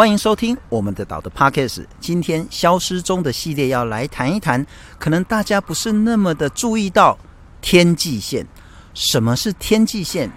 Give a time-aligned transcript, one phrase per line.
[0.00, 1.84] 欢迎收听我们的岛的 Podcast。
[2.00, 4.66] 今天消失中的系列要来谈一谈，
[4.98, 7.18] 可能大家不是那么的注意到
[7.60, 8.46] 天际线。
[8.94, 10.32] 什么是天际线？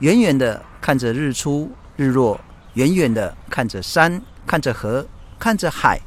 [0.00, 2.38] 远远的看着日出日落，
[2.74, 5.06] 远远的看着山，看着河，
[5.38, 5.98] 看着海，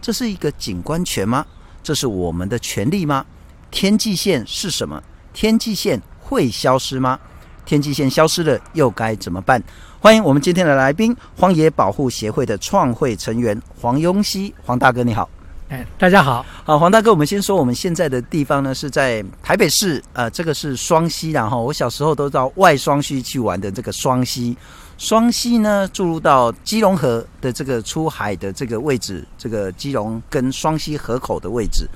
[0.00, 1.44] 这是一个景观权吗？
[1.82, 3.26] 这是我们的权利吗？
[3.72, 5.02] 天际线是什么？
[5.32, 7.18] 天际线会消失吗？
[7.64, 9.62] 天际线消失了又该怎么办？
[10.00, 15.28] 欢迎我们今天的来宾，荒野保护协会的创会成员黄庸熙，黄大哥你好。
[15.68, 24.54] 哎，大家好，好，黄大哥，我们先说我们现在的地方呢，是在台北市，呃，这个是双溪，然后我小时候都到外双溪去玩的这个双溪，
[24.98, 31.88] 双溪呢注入到基隆河的这个出海的这个位置，这个基隆跟双溪河口的位置，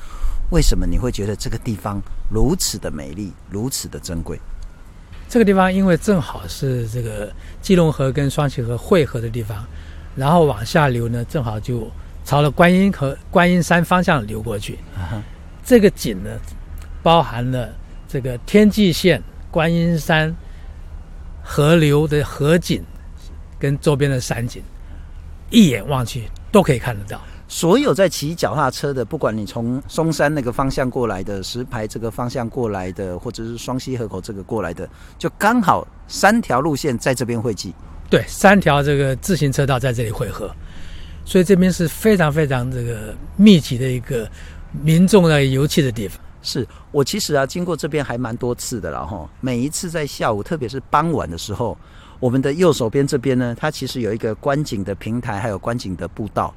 [0.51, 4.41] 为什么你会觉得这个地方如此的美丽，如此的珍贵？
[5.29, 9.65] 这个地方因为正好是这个基隆河跟双溪河汇合的地方，
[10.15, 11.91] 然后往下流呢，正好就
[12.25, 14.75] 朝了观音河、观音山方向流过去。
[14.97, 15.21] Uh huh.
[15.65, 16.31] 这个景呢，
[17.03, 17.75] 包含了
[18.09, 20.35] 这个天际线、观音山、
[21.43, 22.85] 河流的河景
[23.59, 24.63] 跟周边的山景，
[25.51, 27.21] 一眼望去都可以看得到。
[27.49, 37.73] 所有在骑脚踏车的，不管你从松山那个方向过来的，石牌这个方向过来的，或者是双溪河口这个过来的，就刚好三条路线在这边汇集。
[38.11, 40.51] 对，三条这个自行车道在这里汇合，
[41.25, 44.29] 所以这边是非常非常这个密集的一个
[44.83, 46.21] 民众的游憩的地方。
[46.43, 49.29] 是我其实啊，经过这边还蛮多次的了哈。
[49.41, 51.77] 每一次在下午，特别是傍晚的时候，
[52.21, 56.55] 我们的右手边这边呢，它其实有一个观景的平台，还有观景的步道。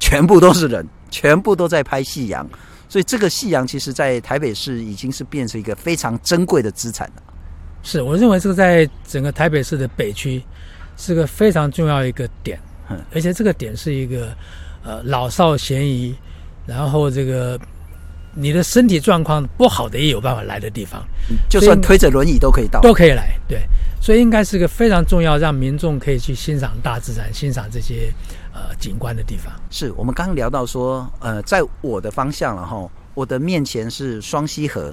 [0.00, 2.44] 全部都是人，全部都在拍夕阳，
[2.88, 7.22] 所以这个夕阳其实，在台北市已经是变成一个非常珍贵的资产了。
[7.82, 10.42] 是，我认为这个在整个台北市的北区
[10.96, 12.58] 是个非常重要一个点，
[12.88, 14.34] 嗯，而且这个点是一个
[14.82, 16.14] 呃老少咸宜，
[16.66, 17.60] 然后这个
[18.34, 21.06] 你的身体状况不好的也有办法来的地方，
[21.48, 23.60] 就算推着轮椅都可以到，都可以来，对，
[24.00, 28.12] 所以应该是个非常重要，让民众可以去欣赏大自然，欣赏这些。
[28.52, 34.92] 呃，景观的地方是我们刚刚聊到说，呃，在我的方向了哈，我的面前是双溪河，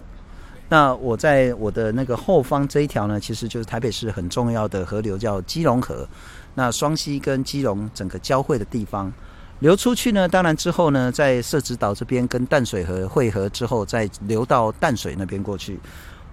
[0.70, 6.08] 那我在我的那个后方这一条呢，其实就是台北市很重要的河流，叫基隆河。
[6.54, 9.12] 那双溪跟基隆整个交汇的地方
[9.60, 15.80] 流出去呢，当然之后呢，在社子岛这边跟淡水河汇合之后，再流到淡水那边过去。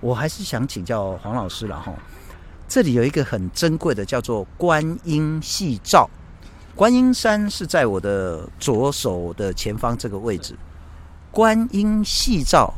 [0.01, 1.91] 我还是想请教黄老师了哈，
[2.69, 6.09] 这里有一个很珍贵的，叫做观音戏照。
[6.75, 10.55] 观音山是在我的左手的前方这个位置。
[11.31, 12.73] 观音夕照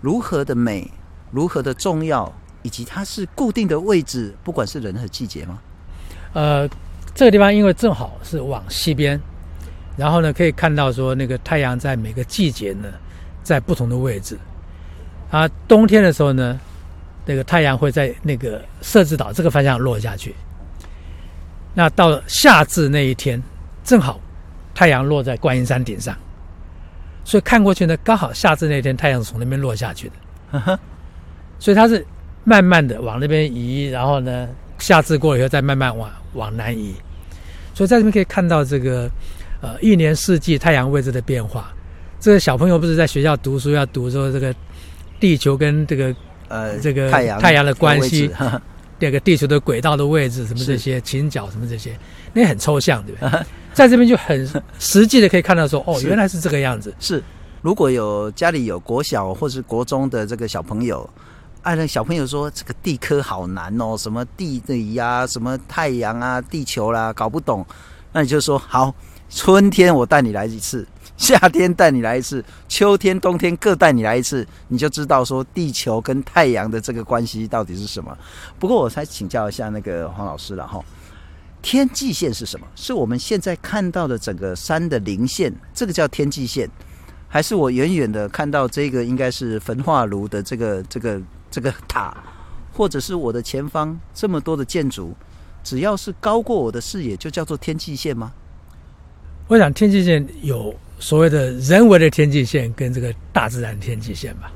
[0.00, 0.90] 如何的美，
[1.30, 2.32] 如何的重要，
[2.62, 5.58] 以及它是固定的位置，不管是人和季节吗？
[6.34, 6.68] 呃，
[7.14, 9.20] 这个地方因为正好是往西边，
[9.96, 12.88] 然后呢可以看到说那个太阳在每个季节呢
[13.42, 14.38] 在不同的位置。
[15.30, 16.58] 啊，冬天的时候呢，
[17.24, 20.34] 那个太阳会在那个设置岛这个方向落下去。
[21.78, 23.40] 那到了夏至那一天，
[23.84, 24.18] 正好
[24.74, 26.16] 太阳落在观音山顶上，
[27.22, 30.78] 所以看过去呢，刚好夏至那天太阳是从那边落下去的，
[31.58, 32.02] 所以它是
[32.44, 34.48] 慢慢的往那边移，然后呢，
[34.78, 36.94] 夏至过了以后再慢慢往往南移，
[37.74, 39.06] 所以在这边可以看到这个
[39.60, 41.70] 呃一年四季太阳位置的变化。
[42.18, 44.54] 这个小朋友不是在学校读书要读说这个
[45.20, 46.16] 地球跟这个
[46.48, 48.30] 呃这个太阳太阳的关系。
[48.98, 51.98] 这个地球的轨道的位置，什么这些倾角，什么这些，
[52.32, 53.46] 那很抽象，对不对？
[53.74, 54.48] 在这边就很
[54.78, 56.94] 实际的可以看到说，哦，原来是这个样子。
[56.98, 57.22] 是，
[57.60, 61.08] 如果有家里有国小或是国中的这个小朋友，
[61.62, 67.66] 哎，那小朋友说这个地科好难哦，什么地理呀，什么太阳啊，地球啦，搞不懂，
[68.12, 68.94] 那你就说好，
[69.28, 70.86] 春天我带你来一次。
[71.16, 78.14] 夏天带你来一次，秋天、冬天各带你来一次，你就知道说地球跟太阳的这个关系到底是什么。
[78.58, 80.78] 不过我才请教一下那个黄老师了哈，
[81.62, 82.66] 天际线是什么？
[82.74, 86.68] 是我们现在看到的整个山的零线，这个叫天际线，
[87.28, 91.18] 还是我远远的看到这个应该是焚化炉的这个这个
[91.50, 92.14] 这个塔，
[92.74, 95.14] 或者是我的前方这么多的建筑，
[95.64, 98.34] 只要是高过我的视野，就叫做天际线吗？
[99.48, 100.74] 我想天际线有。
[100.98, 104.50] 所谓的人为的天际线跟这个大自然天际线吧，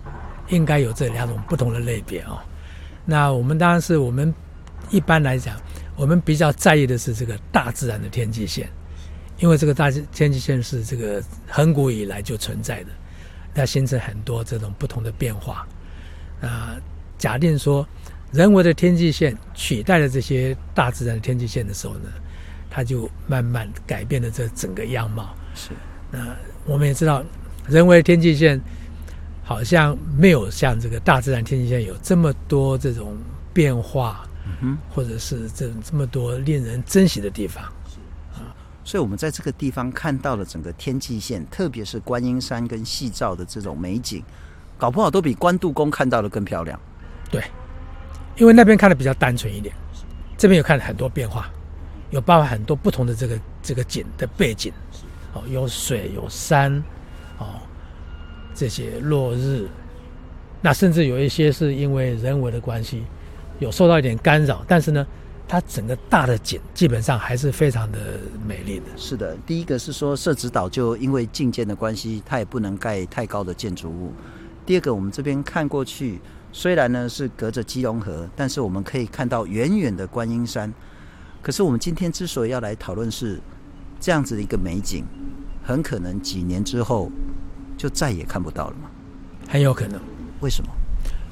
[0.48, 2.38] 应该有这两种不同的类别哦。
[3.04, 4.34] 那我们当然是我们
[4.88, 5.60] 一般来讲，
[5.96, 8.66] 我们比较在意的是这个大自然的天际线，
[9.38, 12.90] 因为这个大天际线是这个很古以来就存在的，
[13.54, 15.69] 它形成很多这种不同的变化。
[16.40, 16.81] 啊，
[17.19, 17.87] 假定说
[18.32, 22.08] 人为的天际线取代了这些大自然的天际线的时候呢，
[22.70, 25.34] 它就慢慢改变了这整个样貌。
[25.55, 25.70] 是，
[26.11, 26.34] 那
[26.64, 27.22] 我们也知道，
[27.67, 28.58] 人为天际线
[29.43, 33.17] 好像没有像这个大自然天际线有这么多这种
[33.52, 37.62] 变化，嗯哼，或者是这这么多令人珍惜的地方。
[38.82, 44.25] 所以，我们在这个地方看到了整个天际线，特别是观音山跟细照的这种美景，
[44.78, 46.81] 搞不好都比关渡宫看到的更漂亮。
[47.31, 47.44] 对，
[48.37, 49.73] 因为那边看的比较单纯一点，
[50.37, 51.49] 这边有看很多变化，
[52.10, 54.72] 有包含很多不同的这个这个景的背景，
[55.32, 56.76] 哦，有水有山，
[57.38, 57.60] 哦，
[58.54, 59.66] 这些落日，
[60.60, 63.04] 那甚至有一些是因为人为的关系，
[63.58, 65.06] 有受到一点干扰，但是呢。
[65.52, 67.98] 它整个大的景基本上还是非常的
[68.46, 68.84] 美丽的。
[68.96, 74.12] 是的，第一个是说社子岛就因为境界的关系，它也不能盖太高的建筑物。
[74.64, 76.20] 第二个，我们这边看过去，
[76.52, 80.72] 虽然呢是隔着基隆河，但是我们可以看到远远的观音山。
[81.42, 83.40] 可是我们今天之所以要来讨论是
[83.98, 85.04] 这样子的一个美景，
[85.62, 87.10] 很可能几年之后
[87.76, 88.90] 就再也看不到了嘛？
[89.48, 90.00] 很有可能。
[90.40, 90.70] 为什么？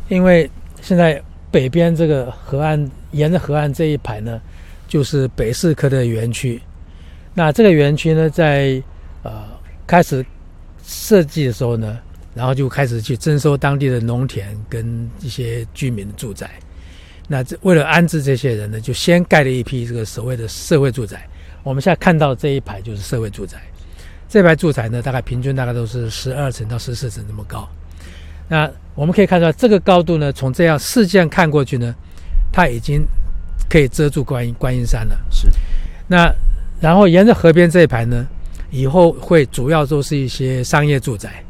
[0.08, 0.50] 因为
[0.80, 1.22] 现在。
[1.50, 4.38] 北边这个河岸，沿着河岸这一排呢，
[4.86, 6.60] 就是北四科的园区。
[7.32, 8.82] 那这个园区呢，在
[9.22, 9.44] 呃
[9.86, 10.22] 开始
[10.84, 11.98] 设计的时候呢，
[12.34, 16.50] 然后就开始去征收当地的农田跟一些居民的住宅。
[17.30, 21.28] 那这为了安置这些人呢，就先盖了一批这个所谓的社会住宅。
[21.62, 23.58] 我们现在看到这一排就是社会住宅。
[24.28, 27.68] 这排住宅呢，大概平均大概都是十二层到十四层这么高。
[28.48, 31.94] 那我们可以看到，这个高度呢，从这样视线看过去呢，
[32.50, 33.06] 它已经
[33.68, 35.18] 可以遮住观音观音山了。
[35.30, 35.48] 是。
[36.06, 36.34] 那
[36.80, 38.26] 然后沿着河边这一排呢，
[38.70, 41.44] 以后会主要都是一些商业住宅。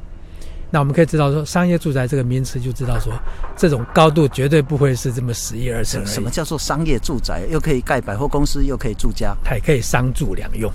[0.71, 3.13] 那我们可以知道说，商业住宅这个名词就知道说，
[3.57, 6.05] 这种高度绝对不会是这么十一二层。
[6.05, 7.47] 什么叫做商业住宅？
[7.51, 10.71] 又可以盖百货公司，又可以住家，它也可以商住两用。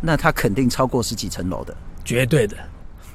[0.00, 2.56] 那它肯定超过十几层楼的，绝对的。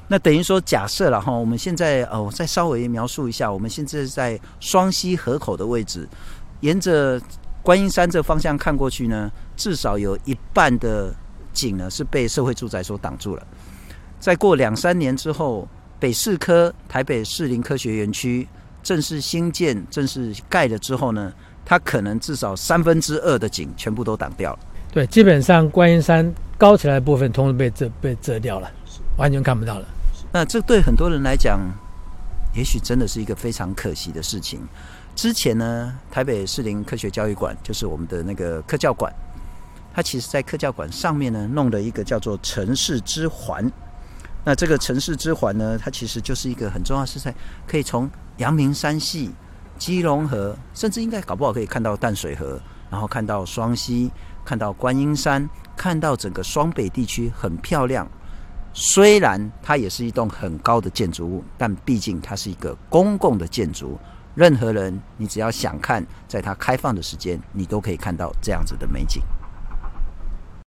[0.08, 6.08] 那等于说，假设了哈，我们现在哦，我再稍微描述一下，我们现在在双溪河口的位置，
[6.60, 7.20] 沿着
[7.62, 11.14] 观音山这方向看过去呢，至少有一半的
[11.52, 13.46] 景呢是被社会住宅所挡住了。
[14.18, 15.66] 再过两三年之后，
[16.02, 18.48] 北市科台北市林科学园区
[18.82, 21.32] 正式兴建、正式盖了之后呢，
[21.64, 24.58] 它可能至少三分之二的景全部都挡掉了。
[24.90, 28.68] 对，基本上观音山高起来的部分，通通被遮被遮掉了，
[29.16, 29.86] 完全看不到了。
[30.32, 31.60] 那这对很多人来讲，
[32.52, 34.60] 也许真的是一个非常可惜的事情。
[35.14, 39.14] 之前呢，台北市林科学教育馆就是我们的那个科教馆，
[39.94, 43.70] 它其实在科教馆上面呢，弄了一个叫做城市之环。
[44.44, 47.32] 那这个城市之环呢，它其实就是一个很重要的是在
[47.66, 49.30] 可以从阳明山系、
[49.78, 52.60] 基隆河，甚至应该搞不好可以看到淡水河，
[52.90, 54.10] 然后看到双溪，
[54.44, 58.08] 看到观音山，看到整个双北地区很漂亮。
[58.74, 63.98] 虽然它也是一栋很高的建筑物，但毕竟它是一个公共的建筑。
[64.34, 69.22] 任何人，你只要想看，在它开放的时间，你都可以看到这样子的美景。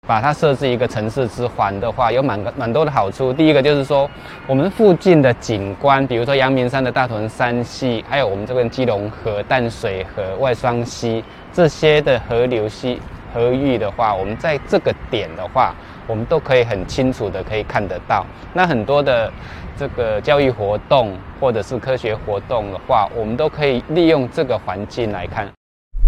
[0.07, 3.33] 把它设置一个城市之环的话，有蛮蛮多的好处。
[3.33, 4.09] 第一个就是说，
[4.47, 13.01] 我们附近的景观，比如说阳明山的大屯山系，还有我们这边基隆河、淡水河、外双溪这些的河流系
[13.35, 15.75] 河域的话，我们在这个点的话。
[16.09, 19.29] 我们都可以很清楚的可以看得到，那很多的
[19.77, 25.49] 这个教育活动或者是科学活动的话，我们都可以利用这个环境来看。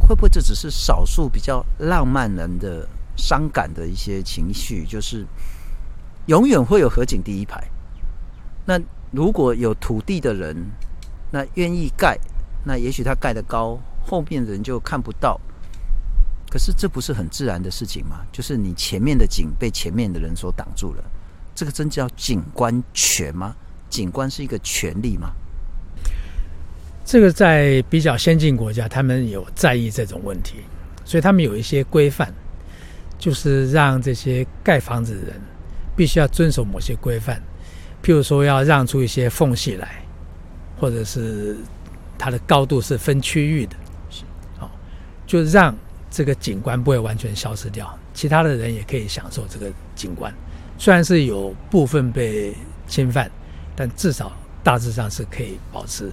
[0.07, 2.87] 会不会这只是少数比较浪漫人的
[3.19, 4.87] 伤感的一些情绪？
[4.87, 5.27] 就是
[6.25, 7.63] 永远会有河景第一排。
[8.65, 10.57] 那如果有土地的人，
[11.31, 12.19] 那愿意盖，
[12.65, 15.39] 那也许他盖得高，后面的人就看不到。
[16.51, 18.25] 可是这不是很自然的事情吗？
[18.33, 21.05] 就是你前面的景被前面的人所挡住了，
[21.55, 23.55] 这个真叫景观权吗？
[23.91, 25.33] 景观是一个权利吗？
[27.05, 30.57] 这个在比较先进国家，他们有在意这种问题，
[31.07, 32.33] 所以他们有一些规范，
[33.19, 35.41] 就是让这些盖房子的人
[35.97, 37.43] 必须要遵守某些规范，
[38.03, 40.03] 譬如说要让出一些缝隙来，
[40.79, 41.57] 或者是
[42.17, 43.77] 它的高度是分区域的，
[44.11, 44.25] 是，
[44.59, 44.71] 好，
[45.27, 45.75] 就让。
[46.11, 50.33] 这个景观不会完全消失掉，其他的人也可以享受这个景观。
[50.79, 52.55] 虽然是有部分被
[52.87, 53.31] 侵犯，
[53.77, 54.33] 但至少
[54.65, 56.11] 大致上是可以保持，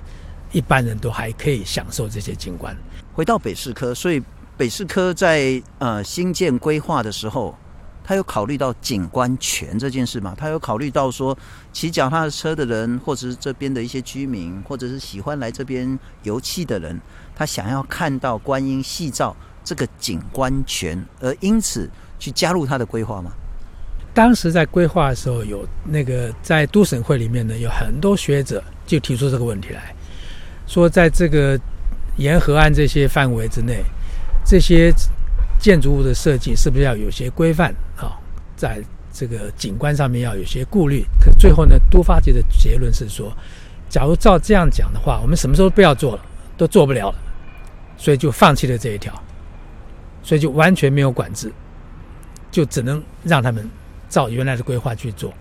[0.51, 2.75] 一般人都还可以享受这些景观。
[3.13, 4.21] 回到北市科，所以
[4.57, 7.55] 北市科在呃新建规划的时候，
[8.03, 10.33] 他有考虑到景观权这件事吗？
[10.37, 11.37] 他有考虑到说
[11.73, 16.99] 骑脚踏车的人，或者是这边的一些居民，或者是喜欢来这边游憩的人，
[17.35, 19.35] 他想要看到观音夕照。
[19.67, 23.31] 这个景观权，而因此去加入他的规划吗？
[24.13, 29.91] 当时在规划的时候，有那个在都审会里面呢，有很多学者就提出这个问题来
[30.67, 31.59] 说，在这个
[32.17, 33.83] 沿河岸这些范围之内，
[34.45, 34.93] 这些
[35.59, 38.13] 建筑物的设计是不是要有些规范啊？
[38.55, 38.79] 在
[39.11, 41.03] 这个景观上面要有些顾虑。
[41.19, 43.35] 可最后呢，都发局的结论是说，
[43.89, 46.21] 假如照这样讲的话，我们什么时候不要做了，
[46.55, 47.17] 都做不了了，
[47.97, 49.13] 所以就放弃了这一条，
[50.21, 51.51] 所以就完全没有管制，
[52.51, 53.67] 就只能让他们
[54.07, 55.33] 照原来的规划去做。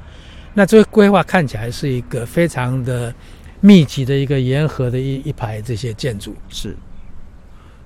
[0.54, 3.12] 那这个规划看起来是一个非常的
[3.60, 6.74] 密集的一个沿河的一一排这些建筑，是。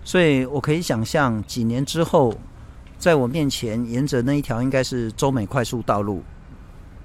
[0.08, 2.34] 所以我可以想象，几年之后，
[2.98, 6.22] 在我面前沿着那一条应该是中美快速道路，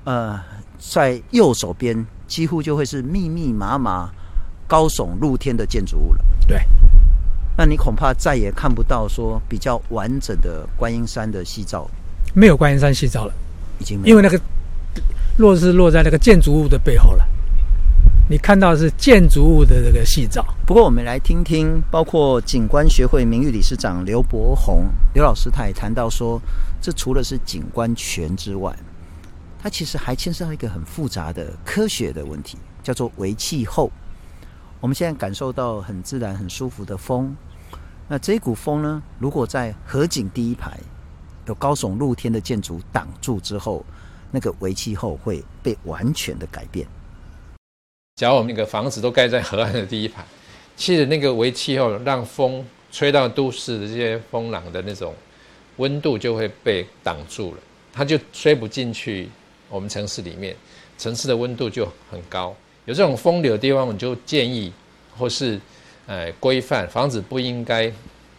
[0.05, 0.39] 呃，
[0.79, 4.09] 在右手边几乎就会是密密麻麻、
[4.69, 6.23] 高耸露天的建筑物了。
[6.47, 6.61] 对，
[7.57, 11.85] 那你恐怕再也看不到说比较完整的观音山的夕照，
[12.33, 13.33] 没有观音山夕照了，
[13.79, 14.41] 已经没有，因为那个
[15.39, 17.27] 落是落在那个建筑物的背后了。
[18.33, 20.43] 你看到的是建筑物的这个细照。
[20.65, 26.41] 不过，我们来听听，包括景观学会名誉理事长刘伯宏刘老师，他也谈到说，
[26.81, 28.75] 这除了是景观权之外，
[29.61, 33.91] 它其实还牵涉到一个很复杂的科学的问题，叫做微气候。
[34.81, 37.35] 我们现在感受到很自然、很舒服的风，
[38.07, 40.79] 那这一股风呢，如果在河景第一排
[41.45, 43.85] 有高耸露天的建筑挡住之后，
[44.31, 46.87] 那个微气候会被完全的改变。
[48.15, 50.23] 假如我们那个房子都盖在河岸的第一排，
[50.75, 55.15] 其实那个为气候让风吹到都市的这些风廊的那种
[55.77, 57.57] 温度就会被挡住了，
[57.91, 59.27] 它就吹不进去
[59.67, 60.55] 我们城市里面，
[60.95, 62.55] 城市的温度就很高。
[62.85, 64.71] 有这种风流的地方，我们就建议
[65.17, 65.59] 或是
[66.05, 67.91] 呃规范房子不应该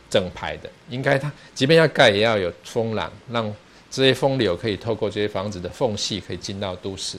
[0.09, 3.52] 整排的，应该它即便要盖也要有风廊，让
[3.90, 7.19] 这些风流可以透过这些房子的缝隙可以进到都市。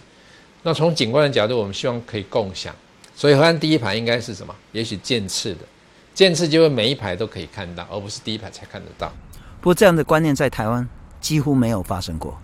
[0.68, 2.74] 那从景观的角度，我们希望可以共享，
[3.16, 4.56] 所以河岸第一排应该是什么？
[4.72, 5.60] 也许渐次的，
[6.16, 9.14] 渐次就会每一排都可以看到，而不是第一排才看得到。
[9.62, 10.90] 不过这样的观念在台湾
[11.22, 12.36] 几乎没有发生过。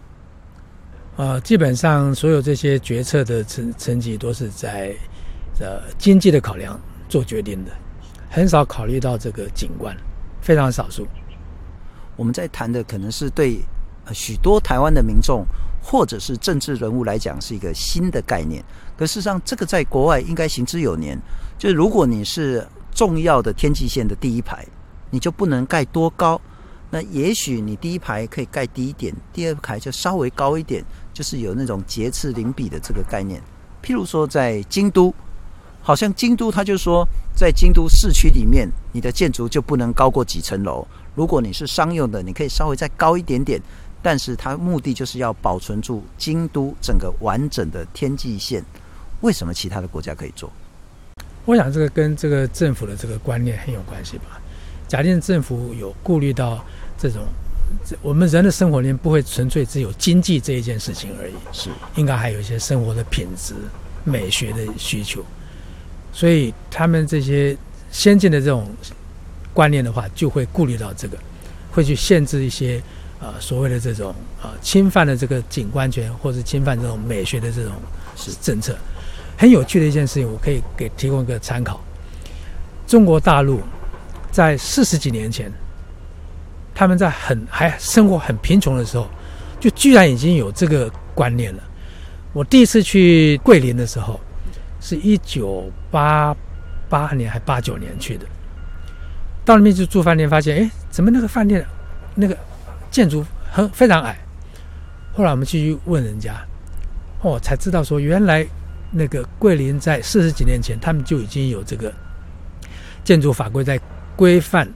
[1.16, 4.96] 呃，基本上所有这些决策的成成绩都是在
[5.60, 7.72] 呃经济的考量做决定的，
[8.30, 9.98] 很少考虑到这个景观，
[10.42, 11.08] 非常少数。
[12.16, 13.58] 我们在谈的可能是对
[14.14, 15.44] 许多台湾的民众。
[15.82, 18.64] 或者是政治人物来讲是一个新的概念，
[18.96, 21.20] 可事实上这个在国外应该行之有年。
[21.58, 24.66] 就是如果你是重要的天际线的第一排，
[25.10, 26.40] 你就不能盖多高。
[26.90, 30.84] 那也许你第一排可以盖低一点，第二排就稍微高一点，
[31.14, 33.42] 就是有那种节次邻比的这个概念。
[33.82, 35.14] 譬如说在京都，
[35.82, 40.86] 好像京都他就说，在京都市区里面，你的建筑就不能高过几层楼。
[41.16, 43.62] 如果你是商用的，你可以稍微再高一点点。
[44.02, 48.64] 但是它目的就是要保存住京都整个完整的天际线。
[49.22, 50.52] 为什么其他的国家可以做？
[51.46, 54.42] 我想这个跟这个政府的这个观念很有关系吧。
[54.88, 56.66] 假定政府有顾虑到
[56.98, 57.22] 这种，
[58.02, 63.54] 我们人的生活里面不会纯粹只有经济这一件事情而已，是应该还有一些生活的品质、
[64.04, 65.24] 美学的需求。
[66.12, 67.56] 所以他们这些
[67.92, 68.68] 先进的这种
[69.54, 71.18] 观念的话，就会顾虑到这个，
[71.72, 72.82] 会去限制一些。
[73.24, 77.72] 呃，所谓的这种呃侵犯了这个景观权，或者侵犯这种美学的这种
[78.16, 78.76] 是政策，
[79.38, 81.80] 很有趣的一件事情，我可以给提供一个参考。
[82.88, 83.62] 中国大陆
[84.32, 85.52] 在四十几年前，
[86.74, 89.08] 他们在很还生活很贫穷的时候，
[89.60, 91.62] 就居然已经有这个观念了。
[92.34, 94.20] 我第一次去桂林的时候，
[94.80, 96.36] 是一九八
[96.90, 98.26] 八年还八九年去的，
[99.46, 101.64] 到那边去住饭店，发现哎，怎么那个饭店
[102.16, 102.36] 那个。
[102.92, 104.18] 建筑很非常矮，
[105.14, 106.36] 后来我们继续问人家，
[107.22, 108.46] 哦，才知道说原来
[108.92, 111.92] 那个桂林在四十几年前，他们就已经有这个
[113.04, 113.80] 建筑法规在
[114.18, 114.68] 规范，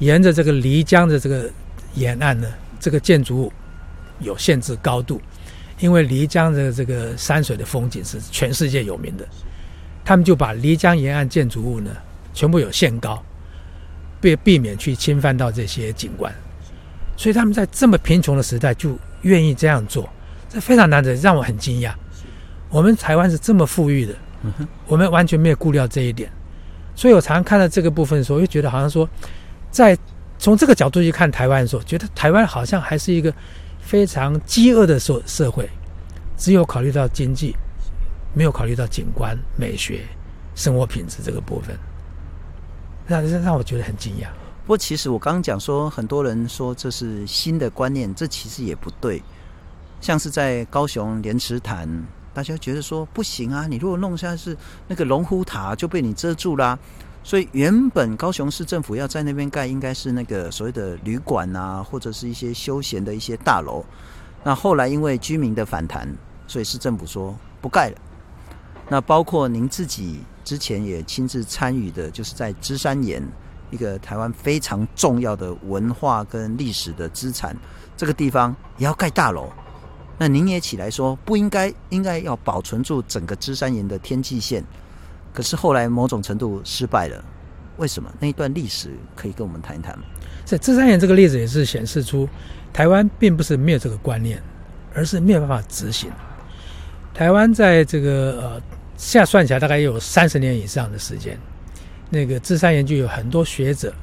[0.00, 1.48] 沿着这个漓江的这个
[1.94, 2.48] 沿岸呢，
[2.80, 3.52] 这个建筑物
[4.18, 5.22] 有限制高度，
[5.78, 9.24] 因为漓江的这个山水的风景是全世界有名的，
[10.04, 11.92] 他们就把漓江沿岸建筑物呢
[12.34, 13.22] 全部有限高，
[14.20, 16.34] 避避免去侵犯到这些景观。
[17.20, 20.08] 所以他们在这么贫穷的时代就愿意这样做，
[20.48, 21.92] 这非常难得，让我很惊讶。
[22.70, 24.14] 我们台湾是这么富裕的，
[24.86, 26.32] 我们完全没有顾虑到这一点。
[26.96, 29.06] 所以我常常看到这个部分的时候，我就觉得好像说，
[29.70, 29.94] 在
[30.38, 33.30] 从这个角度去看台湾的时候，觉得台湾好像还是一个
[33.82, 35.68] 非常饥饿的社社会，
[36.38, 37.54] 只有考虑到经济，
[38.32, 40.00] 没有考虑到景观、美学、
[40.54, 41.76] 生活品质这个部分，
[43.06, 44.39] 让让让我觉得很惊讶。
[44.70, 49.20] 不过其实我刚刚讲说，很多人说这是新的观念，这其实也不对。
[50.00, 51.88] 像是在高雄莲池潭，
[52.32, 56.78] 大家觉得说不行啊，你如果弄下是那个龙虎塔就被你遮住啦。
[57.24, 63.84] 所以原本高雄市政府要在那边盖，应该是那个所谓的旅馆啊，或者是一些休闲的一些大楼。
[64.44, 66.08] 那后来因为居民的反弹，
[66.46, 67.96] 所以市政府说不盖了。
[68.88, 73.20] 那包括您自己之前也亲自参与的，就是在芝山岩
[73.70, 77.56] 一个台湾非常重要的文化跟历史的资产，
[77.96, 79.48] 这个地方也要盖大楼。
[80.18, 84.62] 那您也起来说不应该，应该要保存住整个芝山岩的天际线。
[85.32, 87.24] 可是后来某种程度失败了，
[87.76, 88.12] 为什么？
[88.18, 90.04] 那一段历史可以跟我们谈一谈吗？
[90.44, 92.28] 在芝山岩这个例子也是显示出，
[92.72, 94.42] 台湾并不是没有这个观念，
[94.92, 96.10] 而是没有办法执行。
[97.14, 98.62] 台湾在这个呃，
[98.96, 101.38] 现在算起来大概有三十年以上的时间，
[102.10, 103.94] 那个芝山岩就有很多学者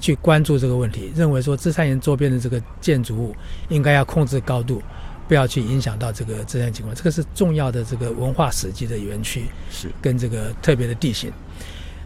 [0.00, 3.36] 去关注这个问题，认为说芝山岩周边的这个建筑物
[3.68, 4.82] 应该要控制高度。
[5.28, 11.30] 不要去影响到这个自然景观，这个是重要的这个文化史迹的园区，是跟这个特别的地形。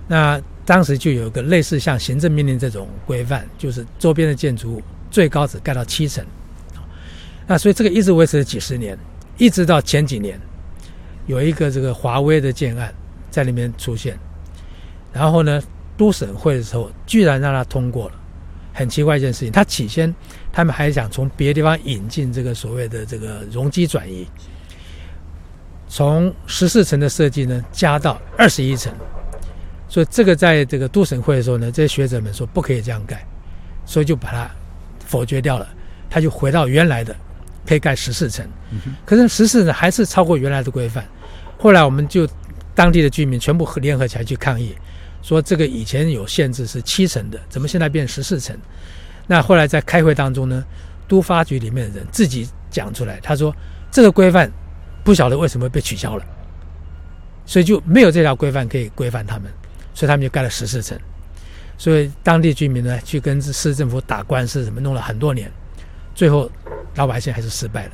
[0.06, 6.22] 那当时就有一个类似像行政命令这种规范，就是周边的建筑物最高只盖到七层。
[7.46, 8.94] 那所以这个一直维持了几十年，
[9.38, 10.38] 一直到前几年
[11.26, 12.92] 有一个这个华威的建案
[13.30, 14.18] 在里面出现，
[15.14, 15.62] 然后呢，
[15.96, 18.14] 都审会的时候居然让他通过了。
[18.76, 20.12] 很奇怪一件事情，他起先
[20.52, 24.26] 他们还想从别的地方引进这个所谓的这个容积转移，
[25.88, 28.92] 从十四层的设计呢加到二十一层，
[29.88, 33.24] 所以这个在这个都审会的时候呢，这些学者们说不可以这样盖，
[33.86, 34.50] 所以就把它
[35.06, 35.68] 否决掉了，
[36.10, 37.14] 他就回到原来的
[37.64, 38.44] 可以盖十四层，
[39.06, 41.04] 可是十四层还是超过原来的规范，
[41.60, 42.28] 后来我们就
[42.74, 44.74] 当地的居民全部联合起来去抗议。
[45.24, 48.54] 说这个以前有限制是七层的，怎么现在变十四层？
[49.26, 50.62] 那后来在开会当中呢，
[51.08, 53.50] 都发局里面的人自己讲出来，他说
[53.90, 54.52] 这个规范
[55.02, 56.24] 不晓得为什么被取消了，
[57.46, 59.50] 所以就没有这条规范可以规范他们，
[59.94, 60.98] 所以他们就盖了十四层。
[61.78, 65.50] 所以当地居民呢去跟市政府打官司，什么弄了很多年，
[66.14, 66.50] 最后
[66.96, 67.92] 老百姓还是失败了，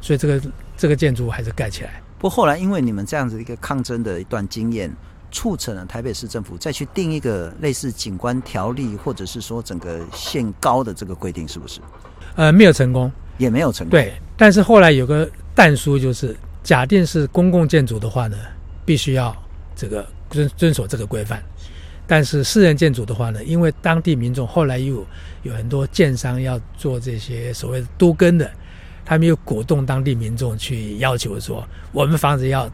[0.00, 0.42] 所以这个
[0.78, 2.00] 这个建筑物还是盖起来。
[2.18, 4.90] 不过后来因为你们这样子一个抗争的一段经验。
[5.32, 11.80] 促成了台北市政府再去定一个类似景观条例，或者是说整个限高的这个规定，是不是？
[12.36, 13.90] 呃，没有成功，也没有成功。
[13.90, 18.36] 对，但是后来有个但书，就是假定是公共建筑的话呢，
[18.84, 19.34] 必须要
[19.74, 21.38] 这个遵遵守这个规范；
[22.06, 25.04] 但是私人建筑的话呢，因为当地民众后来又
[25.42, 28.50] 有很多建商要做这些所谓的都更的，
[29.04, 32.70] 他们又鼓动当地民众去要求说，我们房子要。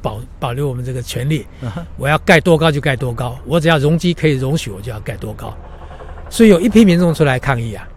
[0.00, 1.46] 保保留我们这个权利，
[1.96, 5.56] 我要盖多高就盖多高，我只要容积可以容许，我就要盖多高。
[6.30, 7.88] 所以有一批民众出来抗议啊，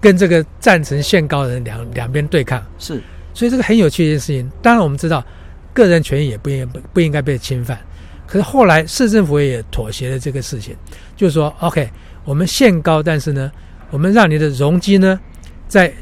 [0.00, 2.64] 跟这个赞成限高的人两两边对抗。
[2.78, 4.50] 是，所以这个很有趣的一件事情。
[4.62, 5.24] 当然我们知道，
[5.72, 7.78] 个人权益也不应不不应该被侵犯。
[8.26, 10.74] 可是后来市政府也妥协了这个事情，
[11.14, 11.88] 就是说，OK，
[12.24, 13.52] 我们限高，但是呢，
[13.90, 15.20] 我们让你的容积呢，
[15.68, 15.92] 在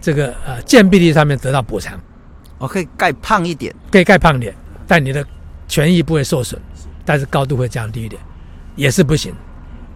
[0.00, 1.98] 这个呃建蔽率上面得到补偿。
[2.60, 4.54] 我可以盖胖一点，可以盖胖点，
[4.86, 5.26] 但你的
[5.66, 6.60] 权益不会受损，
[7.06, 8.20] 但是高度会降低一点，
[8.76, 9.34] 也是不行。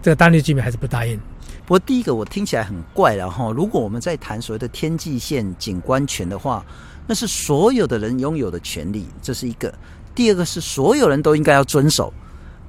[0.01, 1.17] 这个当地居民还是不答应。
[1.65, 6.65] 不过第一个我听起来很怪了哈，如果我们在谈所谓的天际线景观权的话，
[7.07, 9.71] 那是所有的人拥有的权利，这是一个。
[10.15, 12.11] 第二个是所有人都应该要遵守。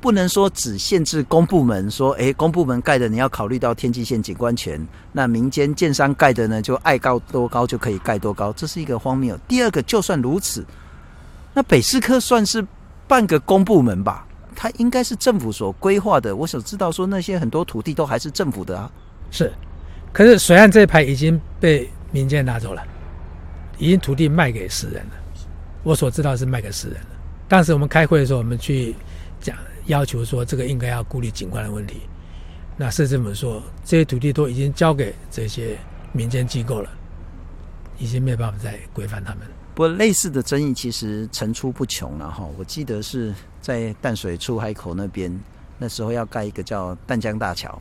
[0.00, 9.36] 不能说只限制公部门，说诶，公部门盖的你要考虑到天际线景观权，那民间建商盖的呢，就爱高多高就可以盖多高，这是一个荒谬。
[9.48, 10.64] 第二个，就算如此，
[11.54, 12.64] 那北市科算是
[13.08, 14.26] 半个公部门吧？
[14.54, 16.36] 它应该是政府所规划的。
[16.36, 18.90] 我所知道说那些很多土地都还是政府的啊。
[19.30, 19.50] 是，
[20.12, 22.82] 可是水岸这一排已经被民间拿走了，
[23.78, 25.12] 已经土地卖给私人了。
[25.82, 27.08] 我所知道是卖给私人了。
[27.48, 28.94] 当时我们开会的时候，我们去。
[29.86, 32.02] 要求说这个应该要顾虑景观的问题，
[32.76, 35.78] 那市政府说这些土地都已经交给这些
[36.12, 36.90] 民间机构了，
[37.98, 39.46] 已经没有办法再规范他们。
[39.74, 42.48] 不过类似的争议其实层出不穷了哈。
[42.58, 45.38] 我记得是在淡水出海口那边，
[45.78, 47.80] 那时候要盖一个叫淡江大桥，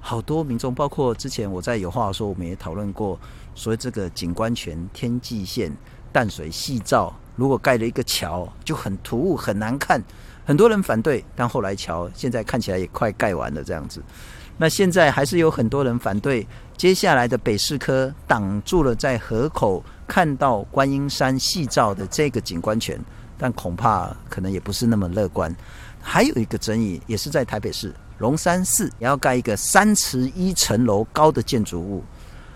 [0.00, 3.18] 好多民众，包括之前我在有话说，我们也讨论过，
[3.54, 5.70] 所谓这个景观权、天际线、
[6.10, 10.02] 淡水细照，如果盖了一个桥，就很突兀，很难看。
[10.50, 14.02] 很多人反对，但后来桥现在看起来也快盖完了，这样子。
[14.56, 16.44] 那现在还是有很多人反对，
[16.76, 22.98] 接下来的北市科挡住了在河口看到观音山夕照的这个景观权，
[23.38, 25.54] 但恐怕可能也不是那么乐观。
[26.00, 32.02] 还有一个争议，也是在台北市，龙山寺也要盖一个三十一层楼高的建筑物。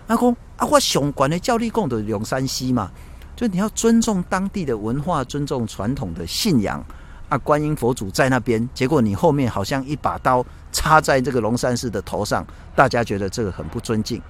[0.07, 2.91] 阿公，阿，我上管的教立供的龙山西嘛，
[3.37, 6.83] 就你要尊重当地的文化，尊重传统的信仰。
[7.29, 14.21] 啊，观音佛祖在那边，结果你后面好像一把刀插在这个龙山寺的头上，大家觉得这个很不尊敬。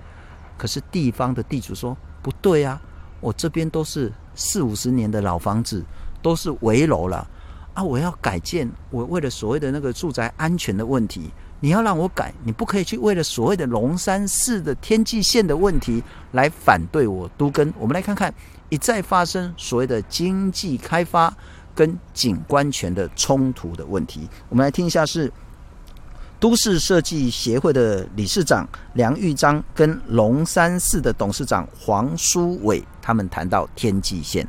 [0.58, 2.82] 可是地方的地主说不对啊，
[3.20, 5.84] 我这边都是四五十年的老房子，
[6.22, 7.28] 都是危楼了
[7.74, 11.30] 啊，我要改建，我为了所谓的那个住宅安全的问题。
[11.62, 16.04] 你要让我改，你不可以去为了所谓的龙山寺的天际线的问题
[16.34, 17.74] 来反对我都跟。
[17.80, 18.32] 我们来看看
[18.70, 21.34] 一再发生所谓的经济开发
[21.76, 24.28] 跟景观权的冲突的问题。
[24.50, 25.32] 我们来听一下，是
[26.40, 34.48] 都市设计协会的理事长梁玉章跟龙山寺的董事长黄书伟他们谈到天际线。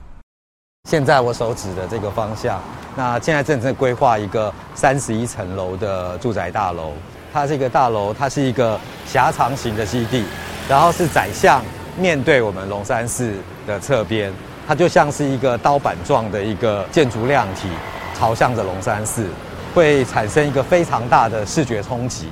[0.88, 2.62] 现在我手指的这个方向，
[2.96, 6.92] 那现在正在规划一个三十一层楼的住宅大楼。
[7.32, 10.24] 它这个大楼，它是一个狭长型的基地，
[10.68, 11.62] 然后是宰相
[11.98, 13.34] 面对我们龙山寺
[13.66, 14.32] 的侧边，
[14.66, 17.68] 它就像是一个刀板状的一个建筑量体，
[18.14, 19.26] 朝向着龙山寺，
[19.74, 22.28] 会产生一个非常大的视觉冲击。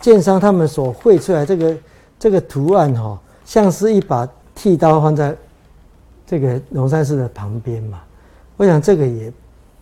[0.00, 1.76] 建商他们所绘出来这个
[2.18, 5.36] 这个图案哈，像是一把剃刀放在。
[6.24, 8.00] 这个龙山寺的旁边嘛，
[8.56, 9.30] 我想这个也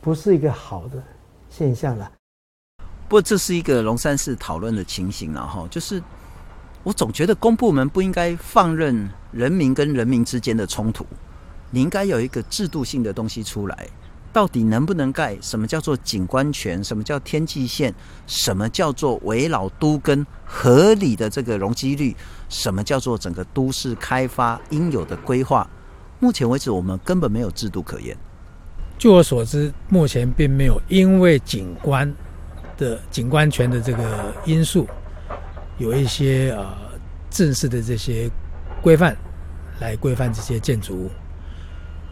[0.00, 1.00] 不是一个好的
[1.48, 2.10] 现象了。
[3.08, 6.02] 不过这是一个龙山寺讨论的情形了哈，就是
[6.82, 11.06] 我总觉得公部门不应该放任人民跟人民之间的冲突，
[11.70, 13.88] 你应该有一个制度性的东西出来，
[14.32, 15.36] 到底能不能盖？
[15.40, 16.82] 什么叫做景观权？
[16.82, 17.94] 什么叫天际线？
[18.26, 22.14] 什么叫做围绕都跟合理的这个容积率？
[22.48, 25.68] 什么叫做整个都市开发应有的规划？
[26.18, 28.16] 目前为止，我们根本没有制度可言。
[28.98, 32.12] 据我所知，目前并没有因为景观
[32.76, 34.86] 的景观权的这个因素，
[35.78, 36.66] 有一些呃
[37.30, 38.30] 正式的这些
[38.82, 39.16] 规范
[39.80, 41.10] 来规范这些建筑物，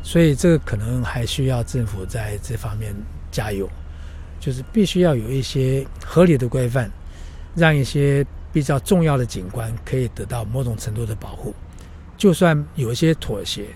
[0.09, 2.95] 所以这个可能还需要政府在这方面
[3.31, 3.69] 加油，
[4.41, 6.91] 就是必须要有一些合理的规范，
[7.55, 11.55] 让一些比较重要的景观可以得到某种程度的保护，
[12.17, 13.67] 就算有一些妥协。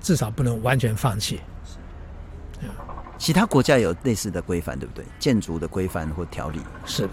[0.00, 1.40] 至少不能完全放弃。
[3.16, 5.02] 其他国家有类似的规范，对不对？
[5.18, 6.60] 建筑的规范或条例。
[6.84, 7.10] 是的。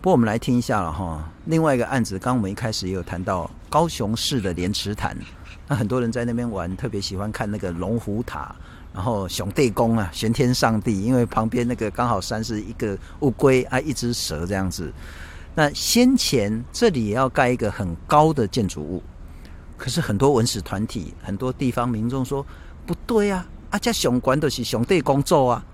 [0.00, 1.28] 不过我们来听一下了哈。
[1.46, 5.18] 另外一个案子，刚刚我们一开始也有谈到高雄市的莲池潭，
[5.68, 8.54] 那很多人在那边玩，特别喜欢看那个龙虎塔，
[8.94, 14.92] 然后熊帝宫啊，玄天上帝，因为旁边那个刚好山是一个乌龟啊，一只蛇这样子。
[15.54, 19.02] 那先前这里也要盖一个很高的建筑物。
[19.78, 22.44] 可是很多文史团体、很多地方民众说
[22.86, 23.46] 不对啊！
[23.68, 25.64] 啊，这熊管的是熊帝工作啊！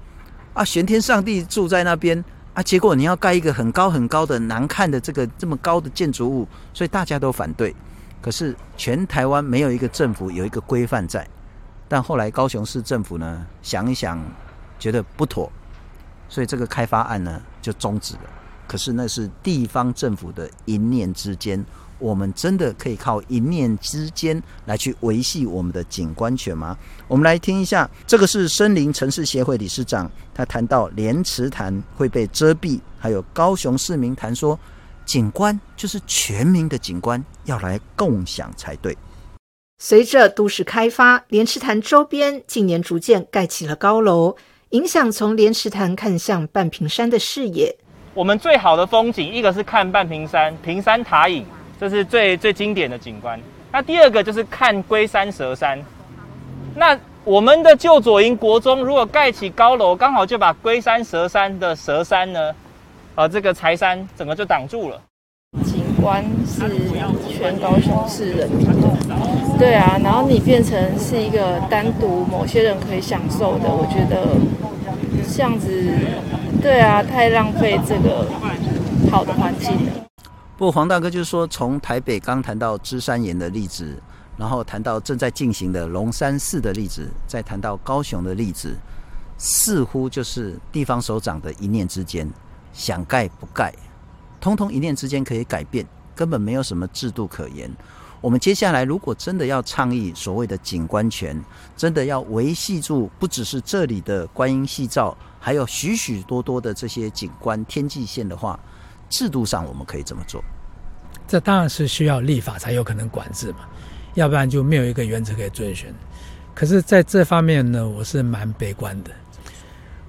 [0.55, 7.73] 啊，玄天上帝住在那边啊，结果你要盖一个很高很高的难看的这个这么高的建筑物，所以大家都反对。
[8.23, 11.29] 可是全台湾没有一个政府有一个规范在，
[11.89, 14.19] 但后来高雄市政府呢想一想，
[14.79, 15.53] 觉得不妥，
[16.29, 18.21] 所以这个开发案呢就终止了。
[18.67, 21.63] 可是那是地方政府的一念之间。
[21.99, 26.77] 我们真的可以靠一念之间来去维系我们的景观权吗？
[27.07, 34.59] 我们来听一下，这个是森林城市协会理事长，他谈到莲池潭会被遮蔽，还有高雄市民谈说，
[35.05, 38.97] 景观就是全民的景观，要来共享才对。
[39.79, 44.37] 随着都市开发，莲池潭周边近年逐渐盖起了高楼，
[44.71, 47.77] 影响从莲池潭看向半屏山的视野。
[48.15, 51.45] 我们最好的风景，一个是看半屏山，屏山塔影。
[51.81, 53.41] 这是最最经典的景观。
[53.73, 55.83] 那第二个就是看龟山蛇山。
[56.77, 62.55] 那我们的旧左营国中如果盖起高楼，刚好就把龟山蛇山的蛇山呢，
[63.15, 65.01] 呃，这个柴山整个就挡住了。
[65.65, 66.63] 景观是
[67.31, 69.99] 全高雄市人民的，对啊。
[70.03, 74.29] 然后你变成是一个单独某些人可以享受的，我觉得
[75.31, 75.93] 这样子，
[76.63, 78.27] 对啊，太浪费这个
[79.11, 79.93] 好的环境了。
[80.57, 83.95] 不过黄大哥就是说，从台北刚谈到芝山岩的例子，
[84.39, 88.75] 然后谈到正在进行的龙山寺的例子，再谈到高雄的例子，
[89.37, 92.27] 似乎就是地方首长的一念之间，
[92.73, 93.73] 想盖不盖，
[94.41, 97.71] 通通一念之间可以改变，根本没有什么制度可言。
[98.21, 101.41] 我们接下来如果真的要倡议所谓的景观权，
[101.77, 108.59] 真的要维系住，不只是这里的观音夕照，还有许许多多的这些景观天际线的话。
[109.11, 110.43] 制度上我们可以怎么做？
[111.29, 113.69] 这当然是需要立法才有可能管制嘛，
[114.15, 115.93] 要不然就没有一个原则可以遵循。
[116.55, 119.11] 可是，在这方面呢，我是蛮悲观的。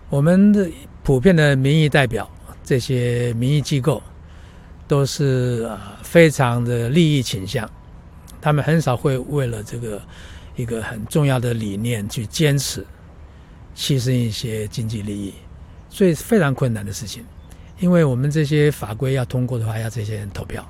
[0.09, 0.69] 我们的
[1.03, 2.29] 普遍的民意代表
[2.63, 4.01] 这些民意机构
[4.87, 7.69] 都是啊非常的利益倾向，
[8.41, 10.01] 他们很少会为了这个
[10.55, 12.85] 一个很重要的理念去坚持，
[13.75, 15.33] 牺牲一些经济利益，
[15.89, 17.23] 所以是非常困难的事情。
[17.79, 20.65] 因为我们这些法规要通过的话，要这些人投票，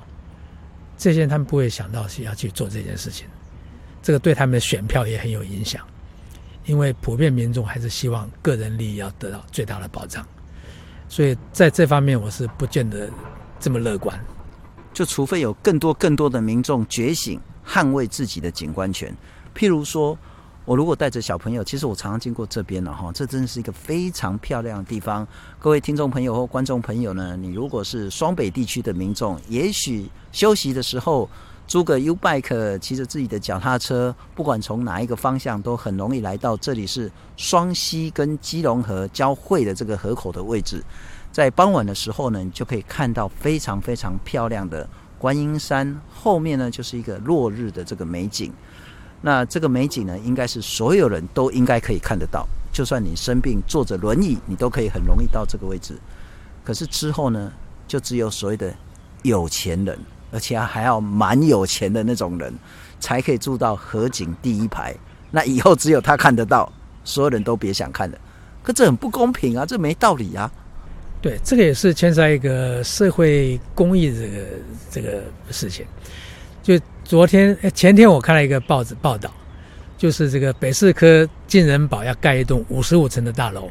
[0.96, 3.26] 这些人他们不会想到是要去做这件事情，
[4.02, 5.86] 这个对他们的选票也很有影响。
[6.64, 10.26] 因为普遍民众还是希望个人利益要得到最大的保障，
[11.14, 13.08] 所以在这方面我是不见得
[13.60, 14.18] 这么乐观。
[14.92, 19.16] 就除非有更多更多的民众觉醒，捍卫自己的景观权。
[19.54, 20.18] 譬如说，
[20.64, 25.24] 我如果带着小朋友，其实我常常经过这边了哈，这真的是一个非常漂亮的地方。
[25.60, 31.30] 各位听众朋友或观众朋友呢，你如果是双北地区的民众，也许休息的时候。
[31.66, 36.86] 租个 U bike，骑着自己的脚踏车，不管从哪一个方向，都很容易来到这里。
[36.86, 40.84] 是双溪跟基隆河交汇的这个河口的位置。
[41.32, 48.52] 在傍晚的时候呢，你就可以看到非常非常漂亮的观音山，后面呢就是一个落日的这个美景。
[49.20, 52.46] 那这个美景呢，应该是所有人都应该可以看得到。
[52.72, 55.98] 就算你生病坐着轮椅，你都可以很容易到这个位置。
[56.62, 57.50] 可是之后呢，
[57.88, 58.72] 就只有所谓的
[59.22, 59.98] 有钱人。
[60.34, 62.52] 而且还要蛮有钱的那种人，
[62.98, 64.92] 才可以住到河景第一排。
[65.30, 66.70] 那以后只有他看得到，
[67.04, 68.18] 所有人都别想看了。
[68.64, 70.50] 可这很不公平啊，这没道理啊。
[71.22, 74.46] 对，这个也是牵涉一个社会公益这个
[74.90, 75.86] 这个事情。
[76.64, 79.30] 就昨天前天我看了一个报纸报道，
[79.96, 83.70] 就是这个北市科金人堡要盖一栋五十五层的大楼，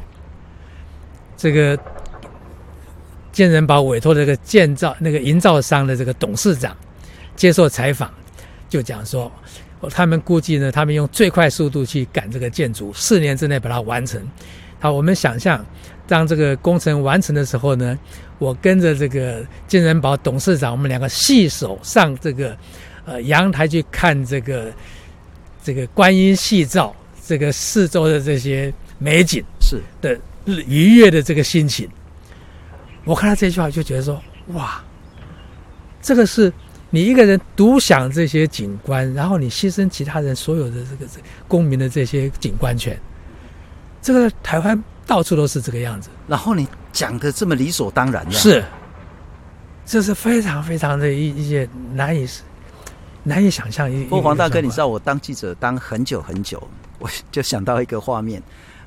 [1.36, 1.78] 这个。
[3.34, 6.74] 建人宝委托这个建造那个营造商的这个董事长
[7.34, 8.08] 接受采访，
[8.68, 9.30] 就讲说，
[9.90, 14.22] 他们估计呢，他们用最快速度去赶这个建筑，四年之内把它完成。
[14.78, 15.66] 好，我们想象，
[16.06, 17.98] 当这个工程完成的时候呢，
[18.38, 22.56] 我跟着这个建人宝董事长，我们两个细手上这个
[23.04, 24.72] 呃阳台去看这个
[25.64, 26.94] 这个观音细照，
[27.26, 31.88] 这个四周的这些美景是的愉悦的这个心情。
[33.04, 34.82] 我看到这句话就觉得说，哇，
[36.00, 36.52] 这个是
[36.90, 41.10] 你一个人独享这些景观，然后你牺牲其他人所有的这个
[41.46, 42.98] 公民的这些景观权，
[44.00, 46.08] 这个台湾到处都是这个样子。
[46.26, 48.64] 然后你讲的这么理所当然，是，
[49.84, 52.26] 这是非常非常的一一些难以
[53.22, 53.90] 难以想象。
[54.04, 56.62] 不过黄大哥，你知道我当记者当很久很久，
[56.98, 58.42] 我就想到一个画面。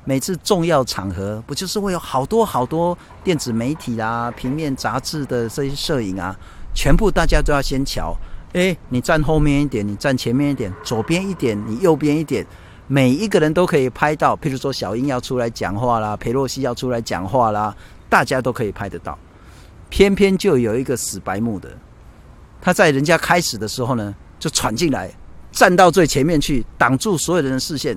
[0.08, 6.34] 每次重要场合，不就是会有好多好多电子媒体啊、平面杂志的这些摄影啊，
[6.74, 8.16] 全部大家都要先瞧。
[8.54, 12.46] 诶，你站后面一点，你站前面一点，左边一点，你右边一点，
[12.86, 14.34] 每一个人都可以拍到。
[14.38, 17.76] 譬如说小英要出来讲话啦，裴洛西要出来讲话啦，
[18.08, 19.18] 大家都可以拍得到。
[19.90, 21.68] 偏偏就有一个死白目的，
[22.62, 25.10] 他在人家开始的时候呢，就闯进来，
[25.52, 27.94] 站到最前面去，挡住所有人的视线。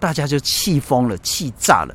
[0.00, 1.94] 大家就气疯了，气炸了，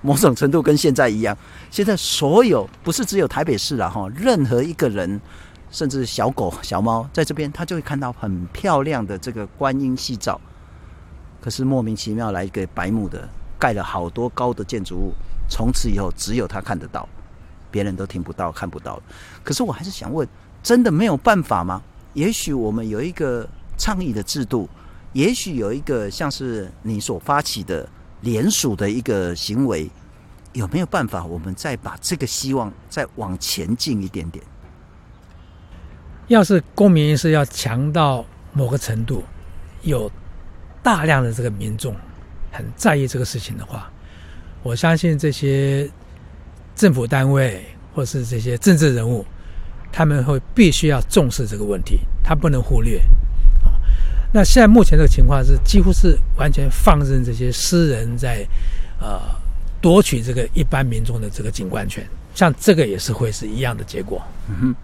[0.00, 1.36] 某种程度跟现在一样。
[1.70, 5.20] 现在所有不是只有台北市了哈，任何一个人，
[5.70, 10.40] 甚至小狗、小猫在这边，他就会看到很漂亮的这个观音夕照。
[11.42, 15.12] 可是莫名其妙来一个白目的，盖了好多高的建筑物，
[15.48, 17.06] 从此以后只有他看得到，
[17.70, 18.98] 别人都听不到、看不到。
[19.44, 20.26] 可是我还是想问，
[20.62, 21.82] 真的没有办法吗？
[22.14, 24.66] 也许我们有一个倡议的制度。
[25.12, 27.88] 也许有一个像是你所发起的
[28.22, 29.90] 联署的一个行为，
[30.52, 31.24] 有没有办法？
[31.24, 34.42] 我们再把这个希望再往前进一点点。
[36.28, 39.22] 要是公民意识要强到某个程度，
[39.82, 40.10] 有
[40.82, 41.94] 大量的这个民众
[42.50, 43.90] 很在意这个事情的话，
[44.62, 45.90] 我相信这些
[46.74, 47.62] 政府单位
[47.94, 49.26] 或是这些政治人物，
[49.92, 53.02] 他们会必须要重视这个问题，他不能忽略。
[54.34, 58.46] 那现在目前这个情况是，几乎是完全放任这些私人在，
[58.98, 59.20] 呃，
[59.78, 64.22] 夺取这个一般民众的这个景观权，像这个也是会是一样的结果。
[64.48, 64.74] 嗯哼，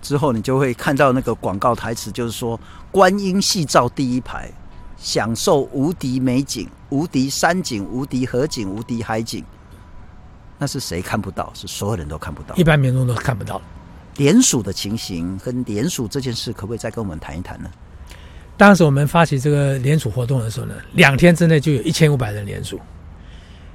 [0.00, 2.58] 之后你就会看到那个广告台词，就是说
[2.92, 4.48] 观音戏照第一排，
[4.96, 9.44] 享受无敌美景、无敌山景、无敌河景、无敌海景。
[10.58, 11.50] 那是谁看不到？
[11.54, 13.60] 是所有人都看不到，一般民众都看不到。
[14.16, 17.68] 联署的情形跟联署这件事，可不可以再跟我们谈一谈呢？
[18.60, 22.78] 当时我们发起这个联署活动的时候呢，两天之内就有一千五百人联署。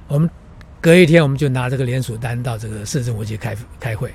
[0.06, 0.30] 我们
[0.80, 4.14] 隔一天，我们就拿这个联署单到这个市政府去开开会。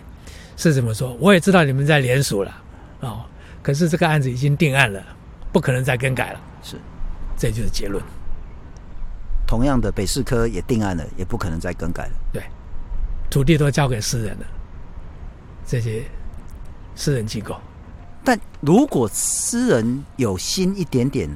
[0.55, 2.55] 市政府说：“我也知道你们在联署了，
[3.01, 3.25] 哦，
[3.62, 5.03] 可是这个案子已经定案了，
[5.51, 6.77] 不可能再更改了。”是，
[7.38, 8.01] 这就是结论。
[9.45, 12.13] 同样的，北市科也定案了，也不可能再更改了。
[12.31, 12.41] 对，
[13.29, 14.45] 土地都交给私人了。
[15.67, 16.05] 这些
[16.95, 17.57] 私人机构。
[18.23, 21.27] 但如果私人有心一点点，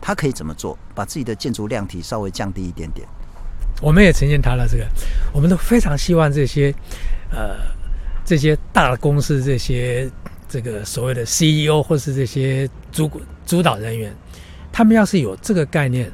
[0.00, 0.78] 他可以怎么做？
[0.94, 3.06] 把自己的建筑量体稍微降低一点点。
[3.80, 4.86] 我们也呈现他了这个，
[5.32, 6.74] 我们都非常希望这些
[7.30, 7.56] 呃
[8.24, 10.10] 这些大公司这些
[10.48, 13.10] 这个所谓的 CEO 或是这些主
[13.44, 14.14] 主导人员，
[14.72, 16.10] 他们要是有这个概念，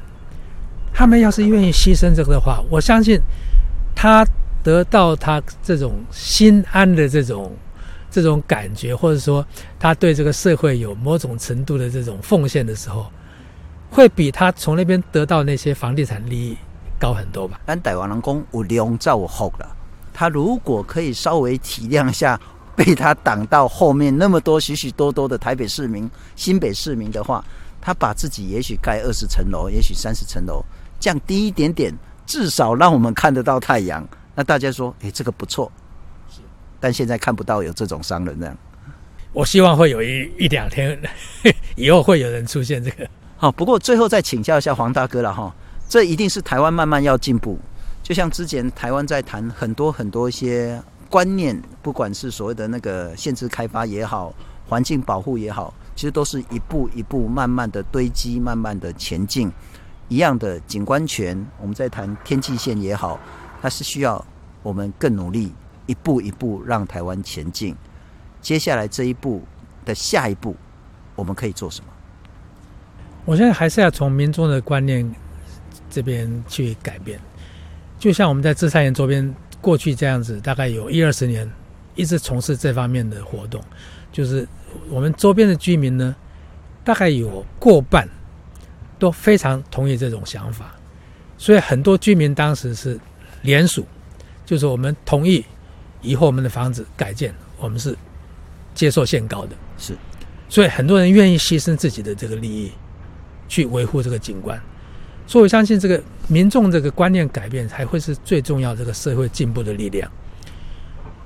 [0.93, 3.19] 他们要是愿意牺牲这个的话，我相信
[3.95, 4.25] 他
[4.61, 7.55] 得到他这种心安的这种。
[8.11, 9.45] 这种感觉，或者说
[9.79, 13.05] 他对这个社会有某种程度的这种奉献的时候，
[13.89, 16.57] 会比他从那边得到那些房地产利益
[16.99, 17.59] 高很多吧？
[17.65, 19.75] 但台湾人讲有量才有福了，
[20.13, 22.39] 他如果可以稍微体谅一下
[22.75, 27.43] 被他挡到后面那么多许许多多的台北市民、新北市民的话，
[27.81, 30.63] 他把自己也许盖二十层楼，也许三十层楼，
[30.99, 31.93] 降低一点点，
[32.25, 34.07] 至少让我们看得到太阳。
[34.35, 35.71] 那大家说，诶，这个不错。
[36.79, 38.57] 但现在看不到有这种商人这样，
[39.33, 40.99] 我希望会有一一两天，
[41.75, 43.07] 以后会有人出现这个。
[43.37, 45.53] 好，不过最后再请教一下黄大哥了哈，
[45.87, 47.57] 这一定是台湾慢慢要进步。
[48.01, 54.33] 就像之前台湾在谈很多很多一些观念，不管是所谓的那个限制开发也好，
[54.67, 59.51] 环境保护也好，其实都是一步一步慢慢的堆积，慢慢的前进。
[60.07, 63.19] 一样的景观权，我们在谈天际线也好，
[63.61, 64.25] 它是需要
[64.63, 65.53] 我们更努力。
[65.89, 67.75] 一步一步让台湾前进，
[68.41, 69.41] 接下来这一步
[69.85, 70.55] 的下一步，
[71.15, 71.87] 我们可以做什么？
[73.25, 75.11] 我现在还是要从民众的观念
[75.89, 77.19] 这边去改变。
[77.97, 81.49] 就像我们在芝山岩周边过去这样子，大概有一二十年
[81.95, 83.59] 一直从事这方面的活动，
[84.11, 84.47] 就是
[84.91, 86.15] 我们周边的居民呢，
[86.83, 88.07] 大概有过半
[88.99, 90.75] 都非常同意这种想法，
[91.35, 92.99] 所以很多居民当时是
[93.41, 93.87] 联署，
[94.45, 95.43] 就是我们同意。
[96.01, 97.95] 以后我们的房子改建，我们是
[98.73, 99.93] 接受限高的，是，
[100.47, 102.71] 所以很多人愿意牺牲自己的这个利益，
[103.47, 104.59] 去维护这个景观，
[105.27, 110.09] 所以我相信这个民众这个观念改变，才会是最重要这个社会进步的力量，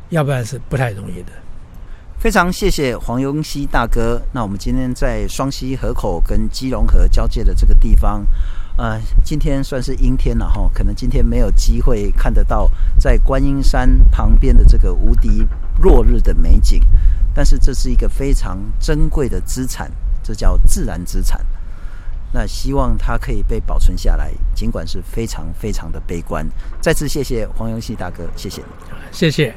[0.09, 1.31] 要不然是不太容易的。
[2.19, 4.21] 非常谢谢黄永熙大哥。
[4.33, 8.25] 那我们今天在双溪河口跟基隆河交界的这个地方。
[8.75, 15.47] 呃，今天算是阴天了哈，可能今天没有机会看得到在观音山旁边的这个无敌
[15.79, 16.81] 落日的美景，
[17.36, 19.91] 但是这是一个非常珍贵的资产，
[20.23, 21.39] 这叫自然资产。
[22.31, 26.43] 那希望它可以被保存下来，尽管是非常非常的悲观。
[26.81, 28.63] 再次谢谢黄永熙大哥，谢谢，
[29.12, 29.53] 谢谢。